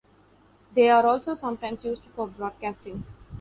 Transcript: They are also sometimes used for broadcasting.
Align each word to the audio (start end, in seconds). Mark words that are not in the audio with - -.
They 0.73 0.89
are 0.89 1.05
also 1.05 1.35
sometimes 1.35 1.83
used 1.85 2.01
for 2.15 2.25
broadcasting. 2.25 3.05